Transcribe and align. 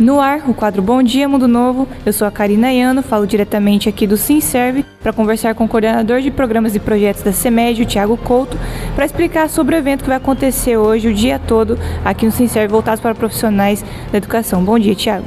No 0.00 0.20
ar, 0.20 0.48
o 0.48 0.54
quadro 0.54 0.80
Bom 0.80 1.02
Dia 1.02 1.28
Mundo 1.28 1.46
Novo. 1.46 1.86
Eu 2.04 2.12
sou 2.12 2.26
a 2.26 2.30
Karina 2.30 2.72
Iano, 2.72 3.02
falo 3.02 3.26
diretamente 3.26 3.88
aqui 3.88 4.06
do 4.06 4.16
SimServe 4.16 4.84
para 5.02 5.12
conversar 5.12 5.54
com 5.54 5.64
o 5.64 5.68
coordenador 5.68 6.20
de 6.20 6.30
programas 6.30 6.74
e 6.74 6.80
projetos 6.80 7.22
da 7.22 7.30
CEMED, 7.30 7.82
o 7.82 7.86
Thiago 7.86 8.16
Couto, 8.16 8.56
para 8.94 9.04
explicar 9.04 9.48
sobre 9.50 9.76
o 9.76 9.78
evento 9.78 10.02
que 10.02 10.08
vai 10.08 10.16
acontecer 10.16 10.76
hoje, 10.76 11.08
o 11.08 11.14
dia 11.14 11.38
todo, 11.38 11.78
aqui 12.04 12.24
no 12.24 12.32
SimServe, 12.32 12.72
voltado 12.72 13.02
para 13.02 13.14
profissionais 13.14 13.84
da 14.10 14.18
educação. 14.18 14.64
Bom 14.64 14.78
dia, 14.78 14.94
Thiago. 14.94 15.26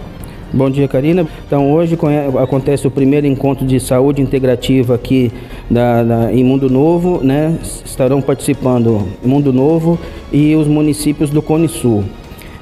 Bom 0.51 0.69
dia, 0.69 0.87
Karina. 0.87 1.27
Então, 1.45 1.71
hoje 1.71 1.97
acontece 2.41 2.87
o 2.87 2.91
primeiro 2.91 3.27
encontro 3.27 3.65
de 3.65 3.79
saúde 3.79 4.21
integrativa 4.21 4.95
aqui 4.95 5.31
da, 5.69 6.03
da, 6.03 6.33
em 6.33 6.43
Mundo 6.43 6.69
Novo, 6.69 7.21
né? 7.23 7.57
Estarão 7.61 8.21
participando 8.21 9.07
Mundo 9.23 9.53
Novo 9.53 9.99
e 10.31 10.55
os 10.55 10.67
municípios 10.67 11.29
do 11.29 11.41
Cone 11.41 11.67
Sul. 11.67 12.03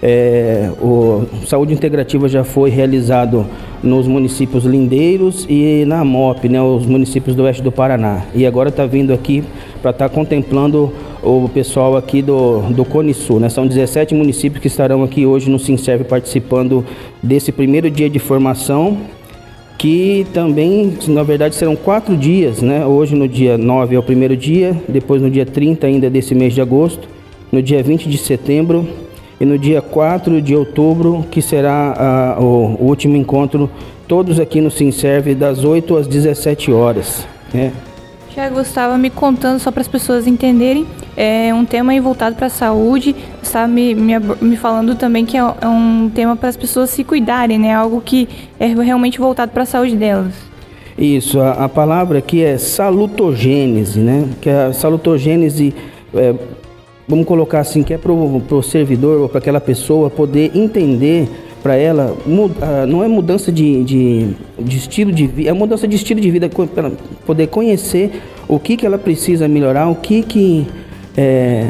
É, 0.05 0.69
o 0.81 1.23
Saúde 1.47 1.73
Integrativa 1.73 2.27
já 2.27 2.43
foi 2.43 2.69
realizado 2.69 3.45
nos 3.81 4.05
municípios 4.05 4.65
lindeiros 4.65 5.45
e 5.49 5.85
na 5.87 6.03
MOP, 6.03 6.49
né, 6.49 6.61
os 6.61 6.85
municípios 6.85 7.37
do 7.37 7.43
oeste 7.43 7.61
do 7.61 7.71
Paraná. 7.71 8.25
E 8.35 8.45
agora 8.45 8.67
está 8.67 8.85
vindo 8.85 9.13
aqui 9.13 9.45
para 9.81 9.91
estar 9.91 10.09
tá 10.09 10.13
contemplando 10.13 10.91
o 11.21 11.47
pessoal 11.47 11.95
aqui 11.95 12.21
do, 12.21 12.63
do 12.71 12.83
Cone 12.83 13.13
Sul. 13.13 13.39
Né? 13.39 13.47
São 13.47 13.65
17 13.65 14.13
municípios 14.13 14.61
que 14.61 14.67
estarão 14.67 15.03
aqui 15.03 15.25
hoje 15.25 15.49
no 15.49 15.57
Sinserve 15.57 16.03
participando 16.03 16.83
desse 17.21 17.53
primeiro 17.53 17.89
dia 17.89 18.09
de 18.09 18.19
formação, 18.19 18.97
que 19.77 20.27
também, 20.33 20.97
na 21.07 21.23
verdade, 21.23 21.55
serão 21.55 21.77
quatro 21.77 22.17
dias. 22.17 22.61
Né? 22.61 22.85
Hoje, 22.85 23.15
no 23.15 23.25
dia 23.25 23.57
9 23.57 23.95
é 23.95 23.99
o 23.99 24.03
primeiro 24.03 24.35
dia, 24.35 24.75
depois 24.85 25.21
no 25.21 25.31
dia 25.31 25.45
30 25.45 25.87
ainda 25.87 26.09
desse 26.09 26.35
mês 26.35 26.53
de 26.53 26.59
agosto, 26.59 27.07
no 27.49 27.61
dia 27.61 27.81
20 27.81 28.09
de 28.09 28.17
setembro 28.17 28.85
e 29.43 29.45
no 29.45 29.59
dia 29.59 29.81
4 29.81 30.41
de 30.41 30.55
outubro, 30.55 31.25
que 31.29 31.41
será 31.41 32.37
o, 32.39 32.77
o, 32.79 32.85
último 32.85 33.17
encontro, 33.17 33.69
todos 34.07 34.39
aqui 34.39 34.61
no 34.61 34.71
Sinserve, 34.71 35.35
das 35.35 35.65
8 35.65 35.97
às 35.97 36.07
17 36.07 36.71
horas. 36.71 37.27
Né? 37.53 37.73
Tiago, 38.29 38.61
estava 38.61 38.97
me 38.97 39.09
contando, 39.09 39.59
só 39.59 39.69
para 39.69 39.81
as 39.81 39.87
pessoas 39.89 40.27
entenderem, 40.27 40.87
é 41.17 41.53
um 41.53 41.65
tema 41.65 41.91
voltado 41.99 42.37
para 42.37 42.47
a 42.47 42.49
saúde. 42.49 43.13
Estava 43.41 43.67
me, 43.67 43.93
me, 43.93 44.13
me, 44.41 44.55
falando 44.55 44.95
também 44.95 45.25
que 45.25 45.35
é, 45.35 45.41
é 45.41 45.67
um 45.67 46.09
tema 46.09 46.37
para 46.37 46.47
as 46.47 46.55
pessoas 46.55 46.89
se 46.89 47.03
cuidarem, 47.03 47.59
né? 47.59 47.73
Algo 47.73 47.99
que 47.99 48.29
é 48.57 48.67
realmente 48.67 49.19
voltado 49.19 49.51
para 49.51 49.63
a 49.63 49.65
saúde 49.65 49.97
delas. 49.97 50.33
Isso, 50.97 51.41
a, 51.41 51.65
a, 51.65 51.69
palavra 51.69 52.19
aqui 52.19 52.41
é 52.41 52.57
salutogênese, 52.57 53.99
né? 53.99 54.29
Que 54.39 54.49
é 54.49 54.67
a 54.67 54.73
salutogênese, 54.73 55.75
é, 56.15 56.33
vamos 57.07 57.25
colocar 57.25 57.59
assim, 57.59 57.83
que 57.83 57.93
é 57.93 57.97
para 57.97 58.11
o 58.11 58.63
servidor 58.63 59.21
ou 59.21 59.29
para 59.29 59.39
aquela 59.39 59.61
pessoa 59.61 60.09
poder 60.09 60.51
entender 60.55 61.27
para 61.61 61.77
ela 61.77 62.15
muda, 62.25 62.85
não 62.85 63.01
é 63.03 63.07
mudança 63.07 63.49
de, 63.49 63.83
de, 63.85 64.27
de, 64.59 64.77
estilo 64.77 65.13
de 65.13 65.27
vida, 65.27 65.49
é 65.49 65.53
mudança 65.53 65.87
de 65.87 65.95
estilo 65.95 66.19
de 66.19 66.29
vida 66.29 66.49
para 66.49 66.91
poder 67.25 67.47
conhecer 67.47 68.21
o 68.49 68.59
que, 68.59 68.75
que 68.75 68.85
ela 68.85 68.97
precisa 68.97 69.47
melhorar, 69.47 69.87
o 69.87 69.95
que 69.95 70.21
que 70.23 70.67
é, 71.15 71.69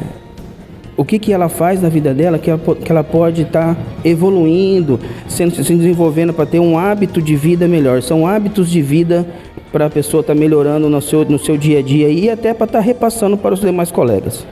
o 0.96 1.04
que, 1.04 1.18
que 1.20 1.34
ela 1.34 1.50
faz 1.50 1.82
na 1.82 1.90
vida 1.90 2.14
dela, 2.14 2.38
que 2.38 2.50
ela, 2.50 2.60
que 2.60 2.92
ela 2.92 3.04
pode 3.04 3.44
estar 3.44 3.76
tá 3.76 3.82
evoluindo, 4.06 5.00
sendo, 5.28 5.56
se 5.56 5.76
desenvolvendo 5.76 6.34
para 6.34 6.46
ter 6.46 6.60
um 6.60 6.78
hábito 6.78 7.22
de 7.22 7.36
vida 7.36 7.68
melhor. 7.68 8.02
São 8.02 8.28
hábitos 8.28 8.70
de 8.70 8.82
vida 8.82 9.26
para 9.72 9.88
a 9.88 9.90
pessoa 9.90 10.22
estar 10.22 10.34
tá 10.34 10.40
melhorando 10.40 10.90
no 10.90 11.02
seu, 11.02 11.26
no 11.26 11.40
seu 11.40 11.58
dia 11.58 11.80
a 11.80 11.82
dia 11.82 12.10
e 12.10 12.30
até 12.30 12.54
para 12.54 12.66
estar 12.66 12.80
tá 12.80 12.86
repassando 12.86 13.36
para 13.38 13.54
os 13.54 13.62
demais 13.62 13.92
colegas. 13.92 14.46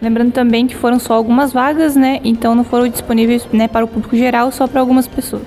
Lembrando 0.00 0.32
também 0.32 0.66
que 0.66 0.76
foram 0.76 0.98
só 0.98 1.14
algumas 1.14 1.52
vagas, 1.52 1.96
né? 1.96 2.20
Então 2.22 2.54
não 2.54 2.64
foram 2.64 2.88
disponíveis 2.88 3.46
né, 3.52 3.66
para 3.66 3.84
o 3.84 3.88
público 3.88 4.16
geral, 4.16 4.52
só 4.52 4.66
para 4.66 4.80
algumas 4.80 5.06
pessoas. 5.08 5.42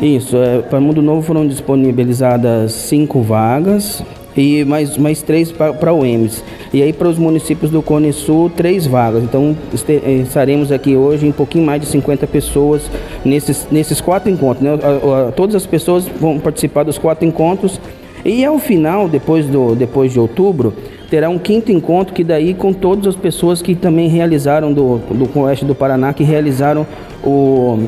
Isso, 0.00 0.36
é, 0.36 0.62
para 0.62 0.78
o 0.78 0.82
Mundo 0.82 1.02
Novo 1.02 1.22
foram 1.22 1.46
disponibilizadas 1.46 2.72
cinco 2.72 3.20
vagas 3.20 4.02
e 4.36 4.64
mais, 4.64 4.96
mais 4.96 5.22
três 5.22 5.52
para 5.52 5.92
o 5.92 6.04
EMS. 6.04 6.42
E 6.72 6.82
aí 6.82 6.92
para 6.92 7.08
os 7.08 7.18
municípios 7.18 7.70
do 7.70 7.82
Cone 7.82 8.12
Sul, 8.12 8.50
três 8.50 8.86
vagas. 8.86 9.22
Então 9.22 9.56
eh, 9.88 10.22
estaremos 10.22 10.70
aqui 10.72 10.96
hoje 10.96 11.26
em 11.26 11.30
um 11.30 11.32
pouquinho 11.32 11.66
mais 11.66 11.82
de 11.82 11.88
50 11.88 12.26
pessoas 12.28 12.90
nesses, 13.24 13.66
nesses 13.70 14.00
quatro 14.00 14.30
encontros. 14.30 14.62
Né? 14.62 14.78
Todas 15.36 15.56
as 15.56 15.66
pessoas 15.66 16.06
vão 16.06 16.38
participar 16.38 16.84
dos 16.84 16.96
quatro 16.96 17.26
encontros. 17.26 17.80
E 18.24 18.44
ao 18.44 18.58
final, 18.58 19.08
depois, 19.08 19.46
do, 19.46 19.74
depois 19.74 20.12
de 20.12 20.20
outubro, 20.20 20.74
terá 21.10 21.28
um 21.28 21.38
quinto 21.38 21.72
encontro 21.72 22.14
que 22.14 22.22
daí 22.22 22.54
com 22.54 22.72
todas 22.72 23.08
as 23.08 23.16
pessoas 23.16 23.60
que 23.60 23.74
também 23.74 24.08
realizaram 24.08 24.72
do, 24.72 24.98
do 24.98 25.40
Oeste 25.40 25.64
do 25.64 25.74
Paraná, 25.74 26.12
que 26.14 26.22
realizaram 26.22 26.86
o, 27.24 27.80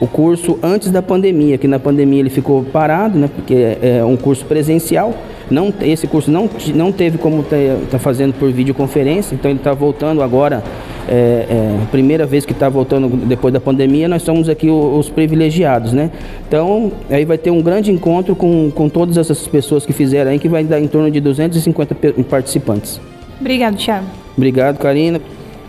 o 0.00 0.06
curso 0.06 0.58
antes 0.62 0.90
da 0.90 1.02
pandemia, 1.02 1.58
que 1.58 1.68
na 1.68 1.78
pandemia 1.78 2.20
ele 2.20 2.30
ficou 2.30 2.64
parado, 2.64 3.18
né, 3.18 3.28
porque 3.32 3.54
é, 3.54 3.98
é 3.98 4.04
um 4.04 4.16
curso 4.16 4.46
presencial. 4.46 5.14
Não, 5.50 5.72
esse 5.82 6.06
curso 6.06 6.30
não, 6.30 6.48
não 6.74 6.90
teve 6.90 7.18
como 7.18 7.42
estar 7.42 7.56
tá, 7.56 7.76
tá 7.92 7.98
fazendo 7.98 8.32
por 8.32 8.50
videoconferência, 8.50 9.34
então 9.34 9.50
ele 9.50 9.60
está 9.60 9.74
voltando 9.74 10.22
agora 10.22 10.62
é, 11.08 11.46
é, 11.48 11.86
primeira 11.90 12.26
vez 12.26 12.46
que 12.46 12.52
está 12.52 12.68
voltando 12.68 13.08
depois 13.26 13.52
da 13.52 13.60
pandemia, 13.60 14.08
nós 14.08 14.22
somos 14.22 14.48
aqui 14.48 14.70
os, 14.70 15.06
os, 15.06 15.10
privilegiados, 15.10 15.92
né? 15.92 16.10
Então, 16.46 16.92
aí 17.10 17.24
vai 17.24 17.38
ter 17.38 17.50
um 17.50 17.62
grande 17.62 17.90
encontro 17.90 18.34
com, 18.34 18.70
com 18.70 18.88
todas 18.88 19.16
essas 19.16 19.46
pessoas 19.46 19.84
que 19.84 19.92
fizeram 19.92 20.30
aí, 20.30 20.38
que 20.38 20.48
vai 20.48 20.64
dar 20.64 20.80
em 20.80 20.88
torno 20.88 21.10
de 21.10 21.20
250 21.20 21.94
participantes. 22.28 23.00
Obrigado, 23.40 23.76
Thiago. 23.76 24.06
Obrigado, 24.36 24.78
Karina. 24.78 25.20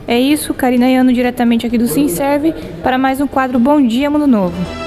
É 0.08 0.20
isso, 0.20 0.54
Karina 0.54 0.88
Iano, 0.88 1.12
diretamente 1.12 1.66
aqui 1.66 1.78
do 1.78 1.88
Sim 1.88 2.08
Serve, 2.08 2.54
para 2.84 2.98
mais 2.98 3.20
um 3.20 3.28
quadro 3.28 3.60
Bom 3.60 3.82
Dia 3.82 4.10
Mundo 4.10 4.28
Novo. 4.28 4.85